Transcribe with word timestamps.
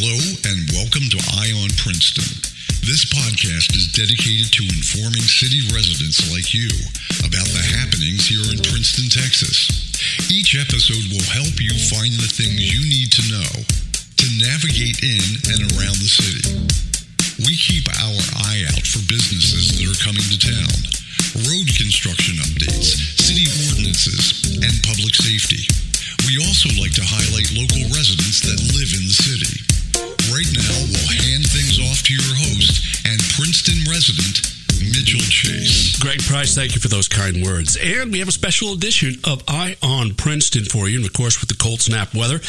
Hello 0.00 0.16
and 0.48 0.64
welcome 0.72 1.12
to 1.12 1.20
Eye 1.36 1.52
on 1.60 1.68
Princeton. 1.76 2.24
This 2.88 3.04
podcast 3.12 3.76
is 3.76 3.92
dedicated 3.92 4.48
to 4.48 4.64
informing 4.64 5.28
city 5.28 5.60
residents 5.76 6.24
like 6.32 6.56
you 6.56 6.72
about 7.20 7.44
the 7.52 7.60
happenings 7.60 8.24
here 8.24 8.40
in 8.48 8.64
Princeton, 8.64 9.12
Texas. 9.12 9.68
Each 10.32 10.56
episode 10.56 11.04
will 11.12 11.28
help 11.28 11.52
you 11.60 11.76
find 11.92 12.16
the 12.16 12.32
things 12.32 12.64
you 12.64 12.80
need 12.88 13.12
to 13.12 13.28
know 13.28 13.52
to 13.60 14.26
navigate 14.40 15.04
in 15.04 15.20
and 15.52 15.68
around 15.76 16.00
the 16.00 16.08
city. 16.08 16.48
We 17.44 17.52
keep 17.60 17.84
our 18.00 18.24
eye 18.48 18.64
out 18.72 18.80
for 18.88 19.04
businesses 19.04 19.76
that 19.76 19.84
are 19.84 20.00
coming 20.00 20.24
to 20.24 20.40
town, 20.40 20.80
road 21.44 21.68
construction 21.76 22.40
updates, 22.40 22.96
city 23.20 23.44
ordinances, 23.68 24.64
and 24.64 24.72
public 24.80 25.12
safety. 25.12 25.60
We 26.24 26.40
also 26.40 26.72
like 26.80 26.96
to 26.96 27.04
highlight 27.04 27.52
local 27.52 27.84
residents 27.92 28.40
that 28.48 28.64
live 28.72 28.96
in 28.96 29.04
the 29.04 29.18
city. 29.28 29.69
Right 30.30 30.46
now, 30.54 30.78
we'll 30.86 31.10
hand 31.26 31.42
things 31.50 31.82
off 31.90 32.06
to 32.06 32.14
your 32.14 32.34
host 32.38 33.02
and 33.04 33.18
Princeton 33.34 33.82
resident, 33.90 34.46
Mitchell 34.80 35.20
Chase. 35.20 35.98
Greg 35.98 36.22
Price, 36.22 36.54
thank 36.54 36.74
you 36.74 36.80
for 36.80 36.88
those 36.88 37.08
kind 37.08 37.44
words. 37.44 37.76
And 37.76 38.12
we 38.12 38.18
have 38.20 38.28
a 38.28 38.32
special 38.32 38.72
edition 38.72 39.14
of 39.24 39.42
Eye 39.46 39.76
on 39.82 40.14
Princeton 40.14 40.64
for 40.64 40.88
you. 40.88 40.98
And 40.98 41.06
of 41.06 41.12
course, 41.12 41.40
with 41.40 41.48
the 41.48 41.56
cold 41.56 41.80
snap 41.80 42.14
weather, 42.14 42.40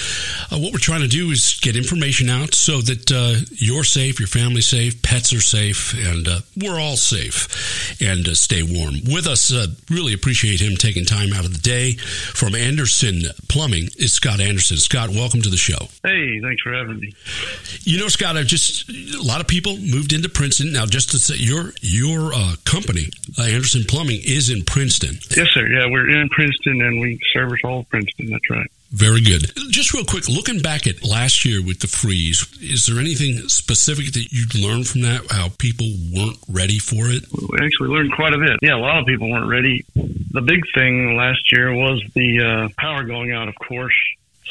uh, 0.52 0.58
what 0.58 0.74
we're 0.74 0.80
trying 0.80 1.02
to 1.02 1.08
do 1.08 1.32
is 1.32 1.60
get 1.62 1.76
information 1.76 2.30
out 2.30 2.54
so 2.56 2.82
that 2.82 3.12
uh, 3.12 3.44
you're 3.52 3.84
safe, 3.84 4.20
your 4.20 4.28
family's 4.28 4.68
safe, 4.68 5.02
pets 5.02 5.34
are 5.34 5.42
safe, 5.42 5.94
and 5.94 6.28
uh, 6.28 6.40
we're 6.56 6.80
all 6.80 6.96
safe 6.96 8.02
and 8.02 8.28
uh, 8.28 8.36
stay 8.36 8.64
warm. 8.64 8.96
With 9.06 9.28
us, 9.28 9.54
uh, 9.54 9.68
really 9.90 10.14
appreciate 10.14 10.62
him 10.62 10.78
taking 10.78 11.06
time 11.06 11.34
out 11.34 11.46
of 11.46 11.54
the 11.54 11.62
day. 11.62 11.94
From 11.94 12.56
Anderson 12.56 13.24
Plumbing 13.50 13.90
is 13.98 14.14
Scott 14.14 14.40
Anderson. 14.40 14.78
Scott, 14.78 15.10
welcome 15.10 15.42
to 15.42 15.50
the 15.50 15.58
show. 15.58 15.88
Hey, 16.04 16.40
thanks 16.42 16.62
for 16.62 16.74
having 16.74 17.00
me. 17.00 17.14
You 17.84 18.00
know, 18.00 18.08
Scott, 18.08 18.38
I've 18.38 18.48
just 18.48 18.90
a 18.90 19.22
lot 19.22 19.42
of 19.42 19.48
people 19.48 19.78
moved 19.78 20.14
into 20.14 20.30
Princeton. 20.30 20.72
Now, 20.74 20.86
just 20.86 21.12
to 21.12 21.20
say, 21.20 21.36
your 21.36 21.74
your 21.82 22.21
your 22.22 22.34
uh, 22.34 22.56
company, 22.66 23.10
uh, 23.38 23.44
Anderson 23.44 23.84
Plumbing, 23.88 24.22
is 24.24 24.50
in 24.50 24.64
Princeton. 24.64 25.18
Yes, 25.36 25.50
sir. 25.50 25.68
Yeah, 25.68 25.88
we're 25.90 26.10
in 26.10 26.30
Princeton 26.30 26.82
and 26.82 27.02
we 27.02 27.20
service 27.34 27.60
all 27.64 27.80
of 27.80 27.90
Princeton. 27.90 28.30
That's 28.30 28.50
right. 28.50 28.70
Very 28.92 29.22
good. 29.22 29.52
Just 29.70 29.94
real 29.94 30.04
quick, 30.04 30.28
looking 30.28 30.60
back 30.60 30.86
at 30.86 31.04
last 31.04 31.46
year 31.46 31.64
with 31.64 31.80
the 31.80 31.88
freeze, 31.88 32.46
is 32.60 32.86
there 32.86 33.00
anything 33.00 33.48
specific 33.48 34.12
that 34.14 34.28
you 34.32 34.46
learned 34.62 34.88
from 34.88 35.02
that? 35.02 35.32
How 35.32 35.48
people 35.58 35.88
weren't 36.14 36.38
ready 36.50 36.78
for 36.78 37.08
it? 37.08 37.24
We 37.32 37.66
actually 37.66 37.90
learned 37.90 38.12
quite 38.12 38.34
a 38.34 38.38
bit. 38.38 38.60
Yeah, 38.62 38.76
a 38.76 38.84
lot 38.84 39.00
of 39.00 39.06
people 39.06 39.32
weren't 39.32 39.50
ready. 39.50 39.86
The 39.96 40.42
big 40.42 40.64
thing 40.74 41.16
last 41.16 41.52
year 41.54 41.74
was 41.74 42.04
the 42.14 42.42
uh, 42.42 42.70
power 42.78 43.04
going 43.04 43.32
out, 43.32 43.48
of 43.48 43.56
course, 43.56 43.96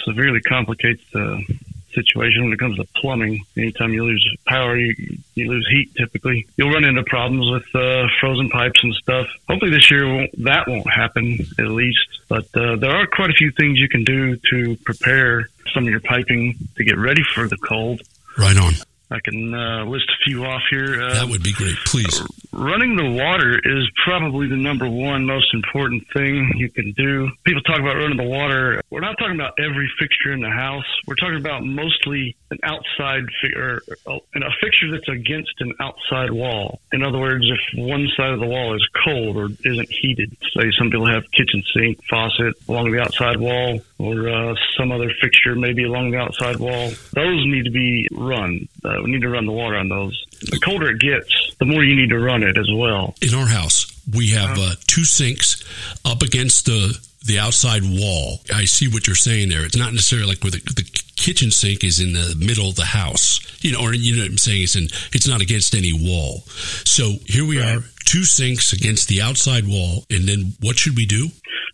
severely 0.05 0.41
complicates 0.41 1.05
the 1.13 1.45
situation 1.93 2.45
when 2.45 2.53
it 2.53 2.59
comes 2.59 2.77
to 2.77 2.85
plumbing. 2.97 3.45
Anytime 3.57 3.93
you 3.93 4.05
lose 4.05 4.37
power, 4.47 4.77
you, 4.77 4.95
you 5.35 5.51
lose 5.51 5.67
heat 5.71 5.95
typically. 5.97 6.47
You'll 6.57 6.71
run 6.71 6.85
into 6.85 7.03
problems 7.05 7.51
with 7.51 7.75
uh, 7.75 8.07
frozen 8.21 8.49
pipes 8.49 8.83
and 8.83 8.95
stuff. 8.95 9.27
Hopefully 9.49 9.71
this 9.71 9.91
year 9.91 10.07
won't, 10.07 10.45
that 10.45 10.69
won't 10.69 10.91
happen 10.91 11.39
at 11.59 11.67
least. 11.67 12.07
But 12.29 12.47
uh, 12.55 12.77
there 12.77 12.95
are 12.95 13.07
quite 13.07 13.31
a 13.31 13.35
few 13.35 13.51
things 13.51 13.79
you 13.79 13.89
can 13.89 14.05
do 14.05 14.37
to 14.51 14.77
prepare 14.85 15.49
some 15.73 15.85
of 15.85 15.91
your 15.91 16.01
piping 16.01 16.57
to 16.77 16.85
get 16.85 16.97
ready 16.97 17.23
for 17.35 17.49
the 17.49 17.57
cold. 17.57 18.03
Right 18.39 18.57
on. 18.57 18.75
I 19.11 19.19
can 19.25 19.53
uh, 19.55 19.85
list 19.87 20.05
a 20.09 20.25
few 20.25 20.45
off 20.45 20.63
here. 20.71 21.03
Uh, 21.03 21.15
That 21.15 21.29
would 21.29 21.43
be 21.43 21.53
great. 21.53 21.75
Please. 21.87 22.23
running 22.53 22.97
the 22.97 23.11
water 23.11 23.59
is 23.63 23.89
probably 24.05 24.47
the 24.49 24.57
number 24.57 24.89
one 24.89 25.25
most 25.27 25.53
important 25.55 26.05
thing 26.13 26.53
you 26.57 26.71
can 26.71 26.93
do. 26.93 27.29
People 27.45 27.63
talk 27.63 27.81
about 27.81 27.97
running 27.97 28.17
the 28.17 28.23
water. 28.29 28.81
We're 28.91 29.01
not 29.01 29.17
talking 29.19 29.35
about 29.35 29.55
every 29.59 29.91
fixture 29.99 30.33
in 30.33 30.41
the 30.41 30.51
house. 30.51 30.85
We're 31.07 31.15
talking 31.17 31.37
about 31.39 31.65
mostly 31.65 32.37
an 32.51 32.59
outside 32.63 33.25
fi- 33.41 33.59
or 33.59 33.83
uh, 34.07 34.19
a 34.37 34.51
fixture 34.61 34.91
that's 34.93 35.09
against 35.09 35.53
an 35.61 35.73
outside 35.81 36.31
wall. 36.31 36.81
In 36.93 37.03
other 37.05 37.19
words, 37.19 37.45
if 37.49 37.79
one 37.79 38.09
side 38.17 38.31
of 38.31 38.41
the 38.41 38.47
wall 38.47 38.75
is 38.75 38.87
cold 39.05 39.37
or 39.37 39.49
isn't 39.65 39.91
heated, 39.91 40.37
say 40.57 40.71
some 40.79 40.91
people 40.91 41.07
have 41.07 41.31
kitchen 41.33 41.63
sink, 41.75 42.01
faucet 42.09 42.55
along 42.69 42.91
the 42.93 43.01
outside 43.01 43.39
wall, 43.39 43.81
or 43.99 44.29
uh, 44.29 44.55
some 44.77 44.91
other 44.93 45.11
fixture 45.21 45.55
maybe 45.55 45.85
along 45.85 46.11
the 46.11 46.19
outside 46.19 46.57
wall, 46.57 46.91
those 47.13 47.45
need 47.47 47.65
to 47.65 47.71
be 47.71 48.09
run. 48.13 48.69
Uh, 48.85 49.00
we 49.03 49.11
need 49.11 49.23
to 49.23 49.29
run 49.29 49.47
the 49.47 49.53
water 49.53 49.77
on 49.77 49.89
those. 49.89 50.25
The 50.41 50.61
colder 50.61 50.91
it 50.91 51.01
gets, 51.01 51.55
the 51.59 51.67
more 51.67 51.85
you 51.85 51.97
need 51.97 52.11
to 52.11 52.19
run 52.19 52.43
it 52.43 52.57
as 52.59 52.69
well. 52.73 53.15
In 53.21 53.35
our 53.35 53.47
house, 53.47 53.87
we 54.15 54.31
have 54.31 54.59
uh, 54.59 54.75
two 54.87 55.05
sinks 55.05 55.63
up 56.05 56.23
against 56.23 56.67
the 56.67 56.99
the 57.27 57.39
outside 57.39 57.83
wall. 57.85 58.41
I 58.53 58.65
see 58.65 58.89
what 58.89 59.07
you're 59.07 59.15
saying 59.15 59.51
there. 59.51 59.65
It's 59.65 59.77
not 59.77 59.93
necessarily 59.93 60.29
like 60.29 60.43
where 60.43 60.53
the, 60.53 60.59
the 60.75 61.03
kitchen 61.17 61.51
sink 61.51 61.85
is 61.85 62.01
in 62.01 62.15
the 62.15 62.35
middle 62.39 62.69
of 62.69 62.77
the 62.77 62.85
house, 62.85 63.41
you 63.63 63.73
know, 63.73 63.83
or 63.83 63.93
you 63.93 64.17
know 64.17 64.23
what 64.23 64.31
I'm 64.31 64.39
saying? 64.39 64.63
It's 64.63 64.77
in, 64.77 64.85
it's 65.13 65.29
not 65.29 65.43
against 65.43 65.75
any 65.75 65.93
wall. 65.93 66.41
So 66.85 67.17
here 67.27 67.47
we 67.47 67.61
are, 67.61 67.85
two 68.07 68.25
sinks 68.25 68.73
against 68.73 69.09
the 69.09 69.21
outside 69.21 69.69
wall, 69.69 70.05
and 70.11 70.27
then 70.27 70.55
what 70.61 70.79
should 70.79 70.97
we 70.97 71.05
do? 71.05 71.29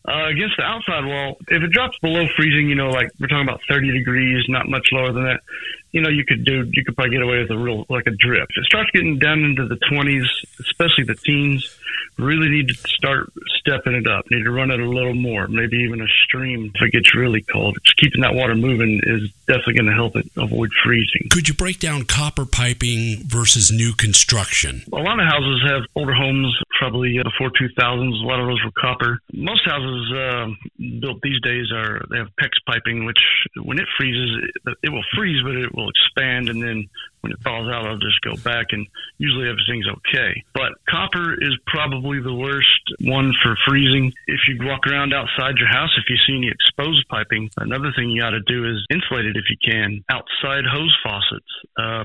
Uh, 0.09 0.28
against 0.28 0.56
the 0.56 0.62
outside 0.62 1.04
wall, 1.04 1.36
if 1.48 1.62
it 1.62 1.70
drops 1.70 1.98
below 2.00 2.26
freezing, 2.36 2.69
you 2.69 2.75
know, 2.75 2.91
like 2.91 3.10
we're 3.19 3.26
talking 3.26 3.48
about 3.48 3.60
30 3.69 3.92
degrees, 3.92 4.44
not 4.48 4.69
much 4.69 4.88
lower 4.92 5.12
than 5.12 5.25
that, 5.25 5.41
you 5.92 6.00
know, 6.00 6.08
you 6.08 6.24
could 6.24 6.44
do, 6.44 6.69
you 6.72 6.84
could 6.84 6.94
probably 6.94 7.12
get 7.12 7.22
away 7.22 7.38
with 7.38 7.50
a 7.50 7.58
real, 7.58 7.86
like 7.88 8.06
a 8.06 8.10
drip. 8.10 8.48
It 8.56 8.64
starts 8.64 8.91
getting 8.91 9.19
down 9.19 9.44
into 9.44 9.66
the 9.66 9.76
20s, 9.76 10.26
especially 10.60 11.04
the 11.04 11.14
teens, 11.14 11.76
really 12.19 12.48
need 12.48 12.69
to 12.69 12.74
start 12.74 13.32
stepping 13.58 13.94
it 13.94 14.06
up. 14.06 14.24
Need 14.30 14.44
to 14.44 14.50
run 14.50 14.70
it 14.70 14.80
a 14.80 14.88
little 14.88 15.14
more, 15.14 15.48
maybe 15.48 15.76
even 15.78 16.00
a 16.00 16.06
stream 16.24 16.72
if 16.74 16.82
it 16.82 16.92
gets 16.92 17.14
really 17.14 17.42
cold. 17.42 17.76
Just 17.84 17.97
keeping 17.98 18.22
that 18.22 18.34
water 18.34 18.54
moving 18.54 19.00
is 19.04 19.30
definitely 19.47 19.74
going 19.74 19.86
to 19.86 19.92
help 19.92 20.16
it 20.16 20.30
avoid 20.36 20.70
freezing. 20.84 21.28
Could 21.30 21.48
you 21.48 21.54
break 21.54 21.78
down 21.78 22.04
copper 22.04 22.47
piping 22.47 23.22
versus 23.26 23.70
new 23.70 23.92
construction? 23.92 24.82
A 24.92 24.97
lot 24.97 25.20
of 25.20 25.26
houses 25.26 25.62
have 25.66 25.82
older 25.94 26.14
homes, 26.14 26.56
probably 26.86 27.19
uh, 27.19 27.24
before 27.24 27.50
2000s. 27.50 28.22
A 28.22 28.26
lot 28.26 28.41
of 28.41 28.47
those 28.47 28.62
were 28.64 28.70
copper. 28.78 29.19
Most 29.32 29.62
houses 29.66 30.12
uh, 30.14 30.47
built 31.00 31.20
these 31.22 31.41
days 31.42 31.66
are 31.72 32.04
they 32.10 32.19
have 32.19 32.28
PEX 32.41 32.50
piping, 32.66 33.04
which 33.04 33.19
when 33.62 33.78
it 33.78 33.86
freezes, 33.98 34.44
it, 34.66 34.76
it 34.84 34.91
will 34.91 35.04
freeze, 35.16 35.42
but 35.44 35.56
it 35.56 35.74
will 35.74 35.91
expand, 35.91 36.48
and 36.48 36.62
then 36.62 36.88
when 37.20 37.32
it 37.32 37.38
thaws 37.42 37.69
out, 37.69 37.84
it'll 37.84 37.98
just 37.98 38.20
go 38.22 38.36
back, 38.44 38.66
and 38.70 38.86
usually 39.19 39.48
everything's 39.48 39.86
okay. 39.88 40.44
But 40.54 40.78
copper 40.88 41.34
is 41.34 41.58
probably 41.66 42.20
the 42.20 42.34
worst 42.34 42.82
one 43.00 43.32
for 43.42 43.56
freezing. 43.66 44.12
If 44.26 44.41
you 44.48 44.64
walk 44.64 44.86
around 44.86 45.12
outside 45.12 45.58
your 45.58 45.68
house, 45.68 45.91
if 45.98 46.04
you 46.08 46.16
see 46.26 46.36
any 46.38 46.48
exposed 46.48 47.08
piping, 47.08 47.50
another 47.56 47.92
thing 47.97 48.10
you 48.10 48.22
got 48.22 48.30
to 48.30 48.47
do 48.47 48.70
is 48.70 48.86
insulate 48.91 49.26
it 49.26 49.36
if 49.36 49.44
you 49.50 49.56
can. 49.58 50.04
Outside 50.08 50.64
hose 50.70 50.97
faucets. 51.03 51.53
Uh, 51.76 52.04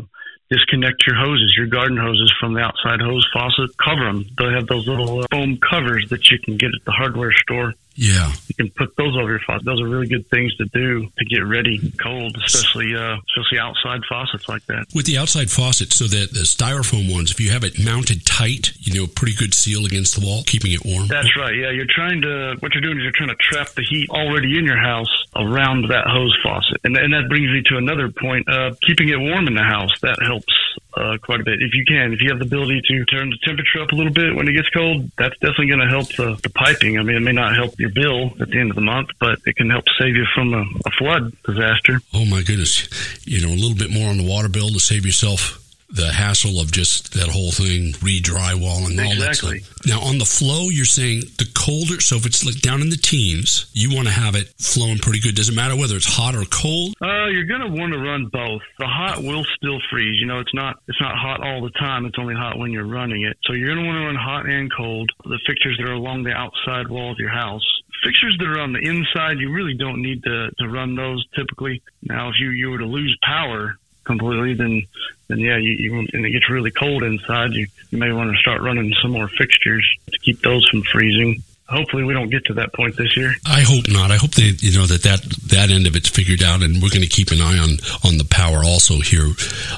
disconnect 0.51 1.07
your 1.07 1.16
hoses, 1.16 1.56
your 1.57 1.67
garden 1.67 1.97
hoses 1.97 2.31
from 2.39 2.53
the 2.53 2.59
outside 2.59 3.00
hose 3.01 3.28
faucet. 3.34 3.75
Cover 3.78 4.06
them. 4.06 4.25
They 4.38 4.51
have 4.51 4.67
those 4.67 4.88
little 4.88 5.22
uh, 5.22 5.25
foam 5.31 5.57
covers 5.57 6.09
that 6.09 6.29
you 6.29 6.38
can 6.39 6.57
get 6.57 6.72
at 6.78 6.85
the 6.85 6.91
hardware 6.91 7.31
store. 7.31 7.73
Yeah. 8.01 8.34
You 8.47 8.56
can 8.56 8.72
put 8.72 8.95
those 8.97 9.16
over 9.16 9.29
your 9.29 9.39
faucet. 9.45 9.63
Those 9.63 9.79
are 9.79 9.88
really 9.88 10.07
good 10.07 10.28
things 10.31 10.56
to 10.56 10.66
do 10.66 11.07
to 11.19 11.25
get 11.25 11.45
ready 11.45 11.94
cold, 12.01 12.35
especially 12.44 12.95
uh, 12.95 13.17
especially 13.29 13.59
outside 13.59 14.01
faucets 14.09 14.50
like 14.50 14.66
that. 14.66 14.88
With 14.95 15.06
the 15.06 15.19
outside 15.19 15.51
faucet, 15.51 15.94
so 15.94 16.06
that 16.06 16.34
the 16.34 16.40
styrofoam 16.40 17.13
ones, 17.13 17.29
if 17.29 17.40
you 17.40 17.51
have 17.51 17.63
it 17.63 17.78
mounted 17.78 18.25
tight, 18.25 18.73
you 18.79 19.00
know, 19.00 19.06
pretty 19.06 19.35
good 19.35 19.53
seal 19.53 19.85
against 19.85 20.19
the 20.19 20.25
wall, 20.25 20.41
keeping 20.47 20.72
it 20.72 20.84
warm. 20.84 21.07
That's 21.09 21.38
right. 21.38 21.56
Yeah, 21.56 21.69
you're 21.69 21.85
trying 21.88 22.23
to. 22.23 22.56
What 22.59 22.73
you're 22.73 22.81
doing 22.81 22.97
is 22.97 23.03
you're 23.03 23.13
trying 23.13 23.29
to 23.29 23.40
trap 23.40 23.69
the 23.78 23.85
heat 23.88 24.09
already 24.09 24.57
in 24.57 24.66
your 24.66 24.81
house 24.81 25.11
around 25.35 25.85
that 25.90 26.07
hose 26.07 26.35
faucet, 26.41 26.81
and 26.84 26.97
and 26.97 27.13
that 27.13 27.29
brings 27.29 27.51
me 27.51 27.61
to 27.69 27.78
another 27.78 28.09
point. 28.09 28.50
Uh, 28.50 28.73
keeping 28.81 29.09
it 29.09 29.19
warm 29.19 29.45
in 29.45 29.53
the 29.53 29.61
house 29.61 29.94
that 30.01 30.17
helps 30.25 30.53
uh, 30.96 31.18
quite 31.22 31.41
a 31.41 31.44
bit 31.44 31.62
if 31.62 31.74
you 31.74 31.85
can. 31.85 32.13
If 32.13 32.22
you 32.22 32.29
have 32.29 32.40
the 32.40 32.46
ability 32.46 32.81
to 32.88 33.06
turn 33.06 33.29
the 33.29 33.38
temperature 33.44 33.81
up 33.81 33.91
a 33.91 33.96
little 33.96 34.13
bit 34.13 34.35
when 34.35 34.47
it 34.47 34.53
gets 34.53 34.69
cold, 34.69 35.09
that's 35.18 35.38
definitely 35.40 35.68
going 35.68 35.79
to 35.79 35.88
help 35.88 36.07
the, 36.16 36.40
the 36.44 36.50
piping. 36.50 37.00
I 37.00 37.03
mean, 37.03 37.16
it 37.16 37.22
may 37.22 37.31
not 37.31 37.56
help 37.56 37.79
your 37.79 37.91
bill 37.91 38.34
at 38.40 38.50
the 38.50 38.59
end 38.59 38.72
of 38.72 38.75
the 38.75 38.81
month, 38.81 39.09
but 39.19 39.40
it 39.46 39.56
can 39.56 39.69
help 39.69 39.85
save 40.00 40.16
you 40.16 40.25
from 40.34 40.53
a, 40.53 40.63
a 40.85 40.91
flood 40.91 41.31
disaster. 41.44 42.02
Oh 42.13 42.25
my 42.25 42.41
goodness. 42.41 42.90
You 43.25 43.46
know, 43.46 43.53
a 43.53 43.59
little 43.59 43.78
bit 43.78 43.91
more 43.91 44.09
on 44.09 44.18
the 44.18 44.28
water 44.28 44.50
bill 44.50 44.70
to 44.70 44.79
save 44.79 45.05
yourself 45.05 45.60
the 45.93 46.11
hassle 46.14 46.59
of 46.59 46.72
just 46.72 47.14
that 47.14 47.28
whole 47.29 47.52
thing, 47.52 47.93
re-drywall 48.02 48.88
and 48.90 48.99
all 48.99 49.11
Exactly. 49.11 49.59
that 49.59 49.66
stuff. 49.66 49.85
Now, 49.88 49.99
on 50.02 50.17
the 50.20 50.26
flow, 50.26 50.70
you're 50.70 50.85
saying 50.85 51.22
the 51.38 51.49
colder, 51.53 51.99
so 51.99 52.16
if 52.16 52.26
it's 52.26 52.46
like 52.46 52.61
down 52.61 52.82
in 52.82 52.90
the 52.90 52.97
teens, 52.97 53.66
you 53.73 53.93
want 53.93 54.08
to 54.08 54.14
have 54.14 54.35
it 54.35 54.53
flowing 54.59 54.99
pretty 54.99 55.20
good. 55.20 55.35
Doesn't 55.35 55.55
matter 55.55 55.76
whether 55.76 55.96
it's 55.96 56.05
hot 56.05 56.35
or 56.35 56.46
cold? 56.46 56.93
Uh, 57.02 57.28
you're 57.28 57.46
gonna 57.46 57.67
want 57.70 57.91
to 57.93 57.99
run 57.99 58.28
both. 58.32 58.61
The 58.79 58.88
hot 58.88 59.23
will 59.23 59.43
still 59.55 59.79
freeze. 59.90 60.20
You 60.20 60.28
know, 60.28 60.40
it's 60.40 60.53
not 60.53 60.78
it's 60.88 61.02
not 61.02 61.16
hot 61.17 61.43
all 61.43 61.61
the 61.61 61.72
time. 61.72 62.05
It's 62.05 62.17
only 62.20 62.35
hot 62.35 62.58
when 62.58 62.72
you're 62.72 62.87
running 62.87 63.23
it. 63.26 63.37
So 63.46 63.53
you're 63.53 63.73
gonna 63.76 63.85
want 63.85 63.97
to 63.97 64.05
run 64.05 64.16
hot 64.16 64.46
and 64.47 64.72
cold. 64.76 65.09
The 65.26 65.40
fixtures 65.47 65.78
that 65.78 65.90
are 65.90 65.94
along 65.94 66.23
the 66.23 66.32
outside 66.32 66.87
wall 66.90 67.11
of 67.11 67.17
your 67.20 67.29
house. 67.32 67.66
Fixtures 68.03 68.35
that 68.40 68.47
are 68.47 68.59
on 68.59 68.73
the 68.73 68.79
inside, 68.79 69.37
you 69.37 69.52
really 69.52 69.76
don't 69.78 70.02
need 70.02 70.23
to, 70.23 70.49
to 70.58 70.67
run 70.70 70.96
those 70.96 71.23
typically. 71.35 71.84
Now, 72.02 72.29
if 72.29 72.35
you, 72.40 72.49
you 72.49 72.70
were 72.72 72.79
to 72.79 72.85
lose 72.85 73.16
power 73.23 73.78
completely, 74.03 74.53
then 74.53 74.83
then 75.27 75.39
yeah, 75.39 75.57
you, 75.57 75.71
you 75.71 75.99
and 75.99 76.25
it 76.25 76.31
gets 76.31 76.49
really 76.49 76.71
cold 76.71 77.03
inside. 77.03 77.51
You 77.53 77.67
you 77.89 77.97
may 77.97 78.11
want 78.11 78.31
to 78.31 78.37
start 78.37 78.61
running 78.61 78.93
some 79.01 79.11
more 79.11 79.27
fixtures 79.27 79.87
to 80.11 80.19
keep 80.19 80.41
those 80.41 80.67
from 80.69 80.81
freezing. 80.83 81.43
hopefully 81.71 82.03
we 82.03 82.13
don't 82.13 82.29
get 82.29 82.45
to 82.45 82.53
that 82.55 82.73
point 82.73 82.95
this 82.97 83.15
year. 83.17 83.33
I 83.45 83.61
hope 83.61 83.85
not. 83.87 84.11
I 84.11 84.17
hope 84.17 84.31
that 84.31 84.61
you 84.61 84.77
know, 84.77 84.85
that 84.85 85.03
that, 85.03 85.21
that 85.47 85.71
end 85.71 85.87
of 85.87 85.95
it's 85.95 86.09
figured 86.09 86.43
out, 86.43 86.61
and 86.61 86.81
we're 86.81 86.89
going 86.89 87.01
to 87.01 87.07
keep 87.07 87.31
an 87.31 87.41
eye 87.41 87.57
on 87.57 87.79
on 88.05 88.17
the 88.17 88.27
power 88.29 88.61
also 88.63 88.99
here 88.99 89.31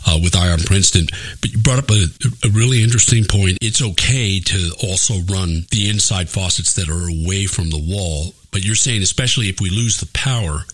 uh, 0.08 0.20
with 0.22 0.36
Eye 0.36 0.52
on 0.52 0.60
Princeton. 0.60 1.08
But 1.42 1.52
you 1.52 1.60
brought 1.60 1.80
up 1.80 1.92
a, 1.92 2.06
a 2.44 2.50
really 2.50 2.84
interesting 2.84 3.24
point. 3.26 3.60
It's 3.62 3.82
okay 3.82 4.40
to 4.40 4.72
also 4.82 5.20
run 5.32 5.66
the 5.72 5.90
inside 5.90 6.30
faucets 6.30 6.74
that 6.74 6.90
are 6.90 7.08
away 7.08 7.46
from 7.46 7.70
the 7.70 7.80
wall, 7.80 8.34
but 8.52 8.64
you're 8.64 8.76
saying 8.76 9.02
especially 9.02 9.50
if 9.50 9.62
we 9.62 9.70
lose 9.70 10.00
the 10.00 10.10
power 10.14 10.66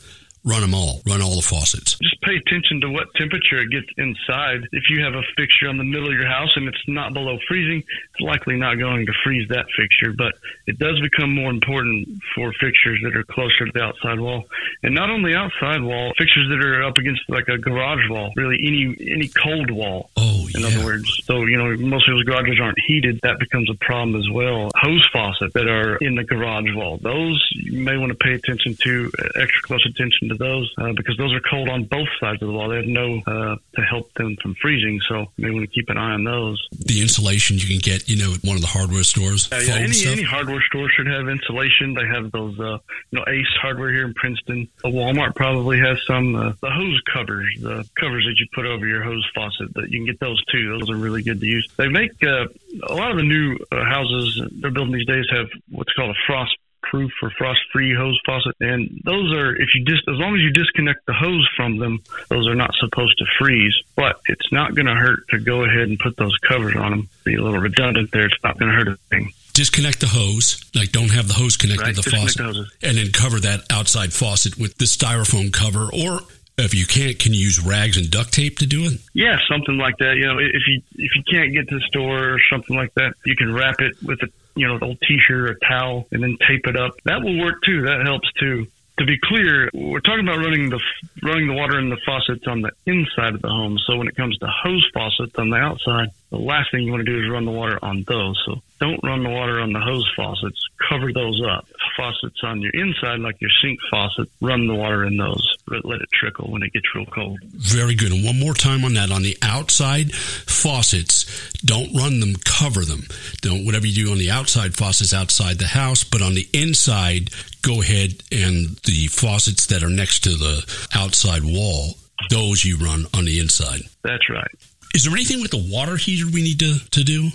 Run 0.49 0.61
them 0.61 0.73
all. 0.73 1.01
Run 1.05 1.21
all 1.21 1.35
the 1.35 1.43
faucets. 1.43 1.95
Just 2.01 2.19
pay 2.21 2.35
attention 2.35 2.81
to 2.81 2.89
what 2.89 3.13
temperature 3.15 3.59
it 3.59 3.69
gets 3.69 3.85
inside. 3.97 4.67
If 4.71 4.89
you 4.89 5.03
have 5.03 5.13
a 5.13 5.21
fixture 5.37 5.69
on 5.69 5.77
the 5.77 5.83
middle 5.83 6.07
of 6.07 6.13
your 6.13 6.25
house 6.25 6.49
and 6.55 6.67
it's 6.67 6.83
not 6.87 7.13
below 7.13 7.37
freezing, 7.47 7.83
it's 7.83 8.21
likely 8.21 8.55
not 8.55 8.79
going 8.79 9.05
to 9.05 9.13
freeze 9.23 9.47
that 9.49 9.67
fixture. 9.77 10.11
But 10.11 10.33
it 10.65 10.79
does 10.79 10.99
become 11.01 11.35
more 11.35 11.51
important 11.51 12.19
for 12.33 12.51
fixtures 12.53 12.99
that 13.03 13.15
are 13.15 13.23
closer 13.23 13.65
to 13.67 13.71
the 13.71 13.83
outside 13.83 14.19
wall, 14.19 14.45
and 14.81 14.95
not 14.95 15.11
only 15.11 15.35
outside 15.35 15.83
wall, 15.83 16.13
fixtures 16.17 16.47
that 16.49 16.65
are 16.65 16.83
up 16.83 16.97
against 16.97 17.21
like 17.29 17.47
a 17.47 17.59
garage 17.59 18.09
wall. 18.09 18.33
Really, 18.35 18.57
any 18.65 18.97
any 18.99 19.27
cold 19.27 19.69
wall. 19.69 20.09
Oh, 20.17 20.38
in 20.55 20.61
yeah. 20.61 20.67
other 20.67 20.85
words, 20.85 21.21
so 21.23 21.45
you 21.45 21.57
know 21.57 21.75
most 21.77 22.05
people's 22.05 22.23
garages 22.23 22.59
aren't 22.61 22.79
heated. 22.87 23.19
That 23.23 23.39
becomes 23.39 23.69
a 23.69 23.75
problem 23.75 24.15
as 24.15 24.29
well. 24.29 24.71
Hose 24.75 25.07
faucets 25.11 25.53
that 25.53 25.67
are 25.67 25.97
in 25.97 26.15
the 26.15 26.23
garage 26.23 26.73
wall. 26.73 26.97
Those 27.01 27.45
you 27.51 27.81
may 27.81 27.97
want 27.97 28.11
to 28.11 28.17
pay 28.17 28.33
attention 28.33 28.75
to, 28.83 29.11
uh, 29.19 29.41
extra 29.41 29.61
close 29.63 29.85
attention 29.85 30.29
to 30.29 30.35
those 30.35 30.73
uh, 30.77 30.93
because 30.93 31.17
those 31.17 31.33
are 31.33 31.41
cold 31.41 31.69
on 31.69 31.85
both 31.85 32.07
sides 32.19 32.41
of 32.41 32.47
the 32.47 32.53
wall. 32.53 32.69
They 32.69 32.77
have 32.77 32.85
no 32.85 33.21
uh, 33.25 33.55
to 33.75 33.81
help 33.81 34.13
them 34.13 34.37
from 34.41 34.55
freezing, 34.55 34.99
so 35.07 35.27
you 35.37 35.47
may 35.47 35.51
want 35.51 35.69
to 35.69 35.73
keep 35.73 35.89
an 35.89 35.97
eye 35.97 36.13
on 36.13 36.23
those. 36.23 36.67
The 36.71 37.01
insulation 37.01 37.57
you 37.57 37.67
can 37.67 37.79
get, 37.79 38.07
you 38.09 38.17
know, 38.17 38.33
at 38.33 38.43
one 38.43 38.55
of 38.55 38.61
the 38.61 38.67
hardware 38.67 39.03
stores. 39.03 39.51
Uh, 39.51 39.61
yeah, 39.63 39.75
any 39.75 40.05
any 40.07 40.23
hardware 40.23 40.61
store 40.69 40.89
should 40.89 41.07
have 41.07 41.27
insulation. 41.27 41.93
They 41.93 42.07
have 42.07 42.31
those, 42.31 42.59
uh, 42.59 42.77
you 43.11 43.19
know, 43.19 43.25
Ace 43.27 43.47
Hardware 43.61 43.91
here 43.91 44.05
in 44.05 44.13
Princeton. 44.13 44.67
A 44.83 44.89
Walmart 44.89 45.35
probably 45.35 45.79
has 45.79 45.97
some. 46.05 46.35
Uh, 46.35 46.53
the 46.61 46.71
hose 46.71 47.01
covers, 47.13 47.47
the 47.59 47.87
covers 47.99 48.25
that 48.25 48.35
you 48.39 48.47
put 48.53 48.65
over 48.65 48.85
your 48.85 49.03
hose 49.03 49.27
faucet, 49.33 49.73
that 49.75 49.89
you 49.89 49.99
can 49.99 50.05
get 50.05 50.19
those 50.19 50.38
too. 50.51 50.77
Those 50.79 50.89
are 50.89 50.97
really 50.97 51.23
good 51.23 51.39
to 51.39 51.45
use. 51.45 51.67
They 51.77 51.87
make 51.87 52.23
uh, 52.23 52.47
a 52.83 52.93
lot 52.93 53.11
of 53.11 53.17
the 53.17 53.23
new 53.23 53.57
uh, 53.71 53.83
houses 53.85 54.41
they're 54.51 54.71
building 54.71 54.93
these 54.93 55.07
days 55.07 55.25
have 55.31 55.47
what's 55.69 55.93
called 55.93 56.11
a 56.11 56.19
frost 56.27 56.55
proof 56.89 57.11
or 57.21 57.29
frost 57.37 57.59
free 57.71 57.93
hose 57.93 58.19
faucet. 58.25 58.55
And 58.59 59.01
those 59.03 59.31
are, 59.33 59.55
if 59.55 59.69
you 59.75 59.85
just, 59.85 60.07
as 60.07 60.15
long 60.15 60.35
as 60.35 60.41
you 60.41 60.51
disconnect 60.51 61.05
the 61.05 61.13
hose 61.13 61.47
from 61.55 61.77
them, 61.77 61.99
those 62.29 62.47
are 62.47 62.55
not 62.55 62.71
supposed 62.79 63.17
to 63.19 63.25
freeze. 63.37 63.75
But 63.95 64.19
it's 64.27 64.51
not 64.51 64.75
going 64.75 64.87
to 64.87 64.95
hurt 64.95 65.27
to 65.29 65.39
go 65.39 65.63
ahead 65.63 65.89
and 65.89 65.99
put 65.99 66.17
those 66.17 66.35
covers 66.47 66.75
on 66.75 66.91
them. 66.91 67.09
Be 67.23 67.35
a 67.35 67.41
little 67.41 67.59
redundant 67.59 68.11
there. 68.11 68.25
It's 68.25 68.43
not 68.43 68.57
going 68.57 68.71
to 68.71 68.77
hurt 68.77 68.87
a 68.87 68.97
thing. 69.09 69.31
Disconnect 69.53 69.99
the 69.99 70.07
hose, 70.07 70.63
like 70.73 70.91
don't 70.91 71.11
have 71.11 71.27
the 71.27 71.33
hose 71.33 71.57
connected 71.57 71.85
Right, 71.85 71.95
to 71.95 72.01
the 72.01 72.09
faucet, 72.09 72.37
the 72.37 72.87
and 72.87 72.97
then 72.97 73.11
cover 73.11 73.39
that 73.41 73.65
outside 73.69 74.13
faucet 74.13 74.57
with 74.57 74.77
the 74.77 74.85
styrofoam 74.85 75.51
cover. 75.51 75.89
Or 75.91 76.21
if 76.63 76.73
you 76.73 76.85
can't, 76.85 77.17
can 77.19 77.33
you 77.33 77.39
use 77.39 77.59
rags 77.59 77.97
and 77.97 78.09
duct 78.09 78.33
tape 78.33 78.59
to 78.59 78.65
do 78.65 78.85
it? 78.85 78.93
Yeah, 79.13 79.37
something 79.49 79.77
like 79.77 79.97
that. 79.97 80.15
You 80.15 80.27
know, 80.27 80.39
if 80.39 80.67
you 80.67 80.81
if 80.95 81.11
you 81.15 81.23
can't 81.29 81.53
get 81.53 81.69
to 81.69 81.75
the 81.75 81.85
store 81.87 82.33
or 82.33 82.39
something 82.51 82.75
like 82.75 82.93
that, 82.95 83.13
you 83.25 83.35
can 83.35 83.53
wrap 83.53 83.75
it 83.79 84.01
with 84.03 84.21
a 84.23 84.29
you 84.59 84.67
know, 84.67 84.75
an 84.75 84.83
old 84.83 84.99
t-shirt 85.01 85.49
or 85.49 85.55
towel 85.67 86.07
and 86.11 86.21
then 86.21 86.37
tape 86.45 86.67
it 86.67 86.75
up. 86.75 86.91
That 87.05 87.21
will 87.21 87.39
work 87.39 87.63
too. 87.63 87.83
That 87.83 88.05
helps 88.05 88.31
too. 88.33 88.67
To 88.97 89.05
be 89.05 89.17
clear, 89.23 89.69
we're 89.73 90.01
talking 90.01 90.27
about 90.27 90.39
running 90.39 90.69
the 90.69 90.81
running 91.23 91.47
the 91.47 91.53
water 91.53 91.79
in 91.79 91.89
the 91.89 91.97
faucets 92.05 92.45
on 92.47 92.61
the 92.61 92.71
inside 92.85 93.35
of 93.35 93.41
the 93.41 93.47
home. 93.47 93.79
So 93.87 93.95
when 93.95 94.09
it 94.09 94.17
comes 94.17 94.37
to 94.39 94.47
hose 94.47 94.85
faucets 94.93 95.33
on 95.37 95.49
the 95.49 95.55
outside, 95.55 96.09
the 96.29 96.37
last 96.37 96.71
thing 96.71 96.83
you 96.83 96.91
want 96.91 97.05
to 97.05 97.11
do 97.11 97.23
is 97.23 97.29
run 97.31 97.45
the 97.45 97.51
water 97.51 97.79
on 97.81 98.03
those. 98.03 98.41
So 98.45 98.61
don't 98.81 98.99
run 99.01 99.23
the 99.23 99.29
water 99.29 99.61
on 99.61 99.71
the 99.71 99.79
hose 99.79 100.05
faucets. 100.17 100.59
Cover 100.89 101.13
those 101.13 101.41
up. 101.49 101.65
Faucets 101.99 102.39
on 102.43 102.61
your 102.61 102.71
inside, 102.73 103.19
like 103.19 103.41
your 103.41 103.49
sink 103.61 103.79
faucet, 103.91 104.29
run 104.41 104.67
the 104.67 104.75
water 104.75 105.05
in 105.05 105.17
those. 105.17 105.55
Let 105.67 105.83
let 105.83 106.01
it 106.01 106.09
trickle 106.11 106.49
when 106.51 106.63
it 106.63 106.71
gets 106.71 106.85
real 106.95 107.05
cold. 107.05 107.39
Very 107.43 107.95
good. 107.95 108.11
And 108.11 108.23
one 108.23 108.39
more 108.39 108.53
time 108.53 108.85
on 108.85 108.93
that. 108.93 109.11
On 109.11 109.21
the 109.21 109.37
outside 109.41 110.13
faucets, 110.13 111.25
don't 111.65 111.93
run 111.93 112.19
them, 112.19 112.35
cover 112.45 112.85
them. 112.85 113.03
Don't, 113.41 113.65
whatever 113.65 113.85
you 113.85 114.05
do 114.05 114.11
on 114.11 114.17
the 114.17 114.31
outside 114.31 114.75
faucets 114.75 115.13
outside 115.13 115.59
the 115.59 115.67
house, 115.67 116.03
but 116.03 116.21
on 116.21 116.33
the 116.33 116.47
inside, 116.53 117.31
go 117.61 117.81
ahead 117.81 118.23
and 118.31 118.77
the 118.85 119.07
faucets 119.07 119.65
that 119.67 119.83
are 119.83 119.89
next 119.89 120.23
to 120.23 120.31
the 120.31 120.65
outside 120.95 121.43
wall, 121.43 121.95
those 122.29 122.63
you 122.63 122.77
run 122.77 123.05
on 123.13 123.25
the 123.25 123.39
inside. 123.39 123.81
That's 124.03 124.29
right. 124.29 124.51
Is 124.95 125.03
there 125.03 125.13
anything 125.13 125.41
with 125.41 125.51
the 125.51 125.69
water 125.71 125.97
heater 125.97 126.25
we 126.31 126.41
need 126.41 126.59
to, 126.59 126.79
to 126.91 127.03
do? 127.03 127.29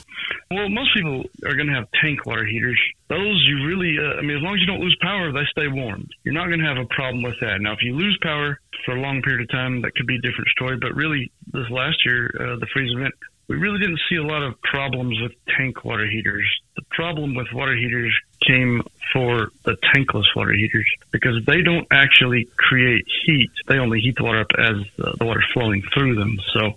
Well, 0.50 0.68
most 0.68 0.94
people 0.94 1.24
are 1.44 1.54
going 1.54 1.68
to 1.68 1.74
have 1.74 1.88
tank 2.00 2.26
water 2.26 2.44
heaters. 2.44 2.80
Those 3.08 3.44
you 3.46 3.66
really, 3.66 3.96
uh, 3.98 4.18
I 4.18 4.22
mean, 4.22 4.36
as 4.36 4.42
long 4.42 4.54
as 4.54 4.60
you 4.60 4.66
don't 4.66 4.80
lose 4.80 4.96
power, 5.00 5.30
they 5.30 5.44
stay 5.50 5.68
warm. 5.68 6.08
You're 6.24 6.34
not 6.34 6.46
going 6.46 6.60
to 6.60 6.66
have 6.66 6.78
a 6.78 6.88
problem 6.88 7.22
with 7.22 7.38
that. 7.40 7.60
Now, 7.60 7.72
if 7.72 7.82
you 7.82 7.94
lose 7.94 8.18
power 8.22 8.58
for 8.84 8.96
a 8.96 9.00
long 9.00 9.20
period 9.22 9.42
of 9.42 9.50
time, 9.50 9.82
that 9.82 9.94
could 9.94 10.06
be 10.06 10.16
a 10.16 10.20
different 10.20 10.48
story. 10.56 10.78
But 10.80 10.94
really, 10.94 11.30
this 11.52 11.68
last 11.70 11.98
year, 12.04 12.30
uh, 12.34 12.56
the 12.58 12.66
freeze 12.72 12.92
event, 12.96 13.14
we 13.48 13.56
really 13.56 13.78
didn't 13.78 14.00
see 14.08 14.16
a 14.16 14.22
lot 14.22 14.42
of 14.42 14.60
problems 14.62 15.20
with 15.20 15.32
tank 15.56 15.84
water 15.84 16.06
heaters. 16.08 16.48
The 16.76 16.82
problem 16.90 17.34
with 17.34 17.46
water 17.52 17.76
heaters 17.76 18.14
came 18.46 18.82
for 19.12 19.50
the 19.62 19.76
tankless 19.94 20.24
water 20.34 20.52
heaters 20.52 20.86
because 21.10 21.44
they 21.44 21.62
don't 21.62 21.86
actually 21.90 22.48
create 22.56 23.04
heat. 23.24 23.50
They 23.66 23.78
only 23.78 24.00
heat 24.00 24.16
the 24.16 24.24
water 24.24 24.40
up 24.40 24.50
as 24.58 24.76
the 24.96 25.24
water's 25.24 25.46
flowing 25.52 25.82
through 25.94 26.16
them. 26.16 26.38
So 26.52 26.74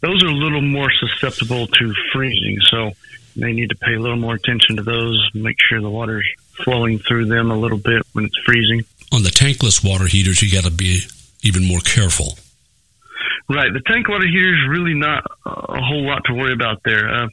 those 0.00 0.22
are 0.22 0.28
a 0.28 0.34
little 0.34 0.60
more 0.60 0.90
susceptible 0.92 1.66
to 1.66 1.94
freezing. 2.12 2.58
So 2.70 2.92
they 3.36 3.52
need 3.52 3.70
to 3.70 3.76
pay 3.76 3.94
a 3.94 4.00
little 4.00 4.18
more 4.18 4.34
attention 4.34 4.76
to 4.76 4.82
those, 4.82 5.30
make 5.34 5.56
sure 5.68 5.80
the 5.80 5.90
water's 5.90 6.28
flowing 6.64 6.98
through 6.98 7.26
them 7.26 7.50
a 7.50 7.56
little 7.56 7.78
bit 7.78 8.02
when 8.12 8.26
it's 8.26 8.38
freezing. 8.44 8.84
On 9.12 9.22
the 9.22 9.30
tankless 9.30 9.84
water 9.84 10.06
heaters, 10.06 10.42
you 10.42 10.52
got 10.52 10.64
to 10.64 10.70
be 10.70 11.02
even 11.42 11.64
more 11.64 11.80
careful. 11.80 12.38
Right. 13.48 13.72
The 13.72 13.80
tank 13.80 14.08
water 14.08 14.26
heater 14.26 14.54
is 14.54 14.68
really 14.68 14.94
not 14.94 15.24
a 15.44 15.82
whole 15.82 16.06
lot 16.06 16.24
to 16.26 16.34
worry 16.34 16.54
about 16.54 16.82
there. 16.84 17.12
Uh, 17.12 17.28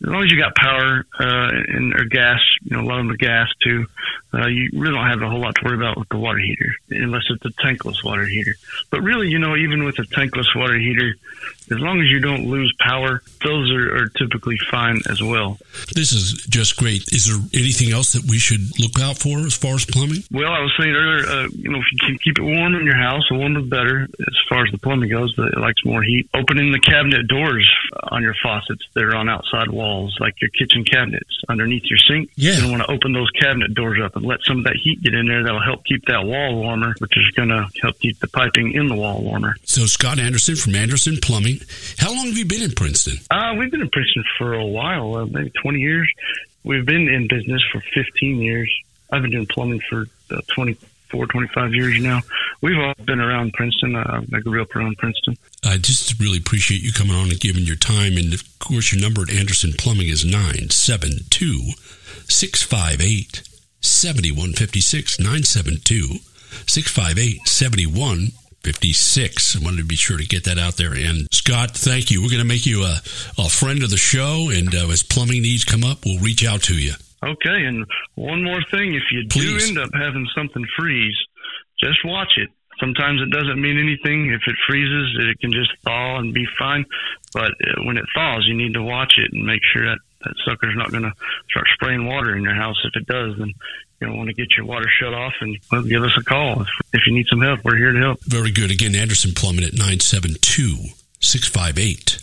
as 0.00 0.08
long 0.08 0.22
as 0.22 0.30
you 0.30 0.38
got 0.38 0.54
power 0.54 1.04
uh, 1.18 1.50
and 1.50 1.92
or 1.94 2.04
gas, 2.04 2.40
you 2.62 2.76
know, 2.76 2.82
a 2.82 2.86
lot 2.86 3.00
of 3.00 3.06
them 3.06 3.10
are 3.10 3.16
gas 3.16 3.48
too. 3.60 3.86
Uh, 4.32 4.46
you 4.46 4.70
really 4.72 4.94
don't 4.94 5.06
have 5.06 5.22
a 5.22 5.28
whole 5.28 5.40
lot 5.40 5.56
to 5.56 5.64
worry 5.64 5.76
about 5.76 5.98
with 5.98 6.08
the 6.10 6.18
water 6.18 6.38
heater, 6.38 6.70
unless 6.90 7.24
it's 7.30 7.44
a 7.44 7.62
tankless 7.62 8.04
water 8.04 8.24
heater. 8.24 8.54
But 8.90 9.02
really, 9.02 9.28
you 9.28 9.38
know, 9.38 9.56
even 9.56 9.84
with 9.84 9.98
a 9.98 10.02
tankless 10.02 10.54
water 10.54 10.78
heater, 10.78 11.14
as 11.70 11.78
long 11.78 12.00
as 12.00 12.08
you 12.08 12.20
don't 12.20 12.46
lose 12.46 12.72
power, 12.78 13.22
those 13.44 13.70
are, 13.72 13.96
are 13.96 14.08
typically 14.08 14.56
fine 14.70 15.00
as 15.10 15.22
well. 15.22 15.58
This 15.94 16.12
is 16.12 16.46
just 16.48 16.76
great. 16.76 17.12
Is 17.12 17.26
there 17.26 17.38
anything 17.54 17.92
else 17.92 18.12
that 18.12 18.24
we 18.24 18.38
should 18.38 18.78
look 18.80 18.98
out 19.00 19.18
for 19.18 19.40
as 19.40 19.56
far 19.56 19.74
as 19.74 19.84
plumbing? 19.84 20.22
Well, 20.30 20.52
I 20.52 20.60
was 20.60 20.72
saying 20.78 20.94
earlier, 20.94 21.26
uh, 21.26 21.48
you 21.52 21.70
know, 21.70 21.78
if 21.78 21.86
you 21.92 21.98
can 22.06 22.18
keep 22.18 22.38
it 22.38 22.42
warm 22.42 22.74
in 22.74 22.84
your 22.84 22.96
house, 22.96 23.22
the 23.28 23.36
warmer 23.36 23.60
the 23.60 23.66
better. 23.66 24.08
As 24.20 24.36
far 24.48 24.64
as 24.64 24.72
the 24.72 24.78
plumbing 24.78 25.10
goes, 25.10 25.34
but 25.34 25.48
it 25.48 25.58
likes 25.58 25.84
more 25.84 26.02
heat. 26.02 26.28
Opening 26.34 26.72
the 26.72 26.80
cabinet 26.80 27.26
doors 27.28 27.68
on 28.10 28.22
your 28.22 28.34
faucets 28.42 28.84
that 28.94 29.04
are 29.04 29.16
on 29.16 29.28
outside 29.28 29.70
walls, 29.70 30.16
like 30.20 30.40
your 30.40 30.50
kitchen 30.50 30.84
cabinets 30.84 31.42
underneath 31.48 31.84
your 31.84 31.98
sink. 31.98 32.30
Yeah. 32.36 32.52
You 32.52 32.62
don't 32.62 32.70
want 32.70 32.82
to 32.84 32.90
open 32.90 33.12
those 33.12 33.30
cabinet 33.30 33.74
doors 33.74 33.98
up 34.02 34.16
and 34.16 34.24
let 34.24 34.40
some 34.44 34.58
of 34.58 34.64
that 34.64 34.76
heat 34.76 35.02
get 35.02 35.14
in 35.14 35.26
there. 35.26 35.42
That'll 35.42 35.62
help 35.62 35.84
keep 35.84 36.04
that 36.06 36.24
wall 36.24 36.56
warmer, 36.56 36.94
which 36.98 37.16
is 37.16 37.30
going 37.34 37.48
to 37.48 37.66
help 37.82 37.98
keep 37.98 38.18
the 38.20 38.28
piping 38.28 38.72
in 38.72 38.88
the 38.88 38.94
wall 38.94 39.22
warmer. 39.22 39.56
So, 39.64 39.86
Scott 39.86 40.18
Anderson 40.18 40.56
from 40.56 40.74
Anderson 40.74 41.18
Plumbing. 41.20 41.57
How 41.98 42.14
long 42.14 42.26
have 42.26 42.36
you 42.38 42.46
been 42.46 42.62
in 42.62 42.72
Princeton? 42.72 43.18
Uh, 43.30 43.54
we've 43.58 43.70
been 43.70 43.80
in 43.80 43.90
Princeton 43.90 44.24
for 44.38 44.54
a 44.54 44.64
while, 44.64 45.16
uh, 45.16 45.26
maybe 45.26 45.50
20 45.62 45.80
years. 45.80 46.10
We've 46.64 46.84
been 46.84 47.08
in 47.08 47.28
business 47.28 47.62
for 47.72 47.80
15 47.94 48.38
years. 48.40 48.72
I've 49.10 49.22
been 49.22 49.30
doing 49.30 49.46
plumbing 49.46 49.80
for 49.88 50.06
uh, 50.30 50.40
24, 50.54 51.26
25 51.26 51.74
years 51.74 52.00
now. 52.00 52.20
We've 52.60 52.78
all 52.78 52.94
been 53.04 53.20
around 53.20 53.52
Princeton. 53.54 53.96
Uh, 53.96 54.22
I 54.34 54.40
grew 54.40 54.60
up 54.60 54.74
around 54.76 54.98
Princeton. 54.98 55.36
I 55.64 55.78
just 55.78 56.18
really 56.20 56.38
appreciate 56.38 56.82
you 56.82 56.92
coming 56.92 57.14
on 57.14 57.30
and 57.30 57.40
giving 57.40 57.64
your 57.64 57.76
time. 57.76 58.16
And 58.16 58.34
of 58.34 58.42
course, 58.58 58.92
your 58.92 59.00
number 59.00 59.22
at 59.22 59.30
Anderson 59.30 59.72
Plumbing 59.78 60.08
is 60.08 60.24
972 60.24 61.72
658 62.28 63.42
7156. 63.80 65.18
972 65.20 66.18
658 66.66 67.46
7156. 67.46 68.47
I 69.58 69.64
wanted 69.64 69.78
to 69.78 69.84
be 69.84 69.96
sure 69.96 70.18
to 70.18 70.26
get 70.26 70.44
that 70.44 70.58
out 70.58 70.76
there. 70.76 70.92
And 70.94 71.26
Scott, 71.32 71.72
thank 71.72 72.10
you. 72.10 72.22
We're 72.22 72.30
going 72.30 72.42
to 72.42 72.48
make 72.48 72.66
you 72.66 72.82
a, 72.82 73.00
a 73.38 73.48
friend 73.48 73.82
of 73.82 73.90
the 73.90 73.96
show. 73.96 74.50
And 74.50 74.74
uh, 74.74 74.88
as 74.88 75.02
plumbing 75.02 75.42
needs 75.42 75.64
come 75.64 75.84
up, 75.84 76.04
we'll 76.04 76.20
reach 76.20 76.46
out 76.46 76.62
to 76.64 76.74
you. 76.74 76.92
Okay, 77.24 77.64
and 77.64 77.84
one 78.14 78.44
more 78.44 78.62
thing. 78.70 78.94
If 78.94 79.02
you 79.10 79.26
Please. 79.28 79.64
do 79.64 79.68
end 79.68 79.78
up 79.78 79.90
having 79.94 80.26
something 80.36 80.64
freeze, 80.78 81.16
just 81.82 81.98
watch 82.04 82.32
it. 82.36 82.48
Sometimes 82.78 83.20
it 83.20 83.30
doesn't 83.30 83.60
mean 83.60 83.76
anything. 83.76 84.30
If 84.30 84.42
it 84.46 84.54
freezes, 84.68 85.16
it 85.18 85.40
can 85.40 85.50
just 85.50 85.72
thaw 85.84 86.18
and 86.18 86.32
be 86.32 86.46
fine. 86.58 86.84
But 87.34 87.50
uh, 87.50 87.82
when 87.82 87.96
it 87.96 88.04
thaws, 88.14 88.46
you 88.46 88.54
need 88.54 88.74
to 88.74 88.82
watch 88.82 89.14
it 89.18 89.32
and 89.32 89.44
make 89.44 89.62
sure 89.72 89.84
that 89.86 89.98
that 90.24 90.34
sucker's 90.44 90.76
not 90.76 90.90
going 90.90 91.04
to 91.04 91.12
start 91.50 91.66
spraying 91.74 92.06
water 92.06 92.36
in 92.36 92.42
your 92.42 92.54
house. 92.54 92.76
If 92.84 93.00
it 93.00 93.06
does, 93.06 93.36
then 93.38 93.54
you 94.00 94.12
want 94.12 94.28
to 94.28 94.34
get 94.34 94.48
your 94.56 94.66
water 94.66 94.88
shut 95.00 95.14
off 95.14 95.34
and 95.40 95.58
well, 95.70 95.82
give 95.82 96.02
us 96.02 96.16
a 96.18 96.24
call 96.24 96.62
if, 96.62 96.68
if 96.92 97.06
you 97.06 97.14
need 97.14 97.26
some 97.28 97.40
help. 97.40 97.60
We're 97.64 97.76
here 97.76 97.92
to 97.92 98.00
help. 98.00 98.20
Very 98.24 98.50
good. 98.50 98.70
Again, 98.70 98.94
Anderson 98.94 99.32
Plumbing 99.34 99.64
at 99.64 99.72
972 99.72 100.76
658 101.20 102.22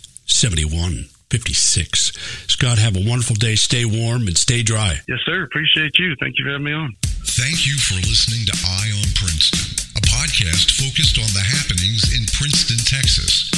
56. 1.28 2.12
Scott, 2.46 2.78
have 2.78 2.96
a 2.96 3.02
wonderful 3.08 3.34
day. 3.36 3.56
Stay 3.56 3.84
warm 3.84 4.26
and 4.28 4.38
stay 4.38 4.62
dry. 4.62 5.00
Yes, 5.08 5.18
sir. 5.26 5.42
Appreciate 5.42 5.98
you. 5.98 6.14
Thank 6.20 6.38
you 6.38 6.44
for 6.44 6.52
having 6.52 6.64
me 6.64 6.72
on. 6.72 6.94
Thank 7.02 7.66
you 7.66 7.76
for 7.76 7.94
listening 7.96 8.46
to 8.46 8.54
Eye 8.64 8.92
on 8.94 9.10
Princeton, 9.14 9.74
a 9.96 10.00
podcast 10.06 10.78
focused 10.78 11.18
on 11.18 11.26
the 11.34 11.42
happenings 11.42 12.14
in 12.16 12.24
Princeton, 12.38 12.78
Texas. 12.78 13.55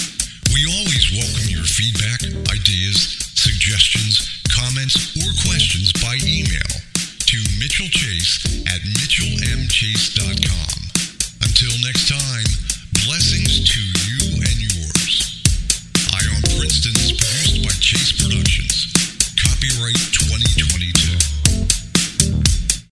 We 0.55 0.64
always 0.67 1.05
welcome 1.12 1.49
your 1.49 1.64
feedback, 1.64 2.25
ideas, 2.52 3.21
suggestions, 3.37 4.40
comments, 4.49 5.17
or 5.21 5.31
questions 5.45 5.93
by 6.00 6.17
email 6.25 6.73
to 7.28 7.38
Mitchell 7.61 7.88
Chase 7.93 8.64
at 8.67 8.81
mitchellmchase.com. 8.81 10.71
Until 11.45 11.75
next 11.85 12.09
time, 12.09 12.49
blessings 13.05 13.69
to 13.69 13.81
you 14.09 14.40
and 14.40 14.59
yours. 14.73 15.45
Eye 16.17 16.28
on 16.33 16.43
Princeton 16.57 16.97
is 16.97 17.12
produced 17.12 17.62
by 17.62 17.75
Chase 17.81 18.12
Productions. 18.17 18.88
Copyright 19.37 19.99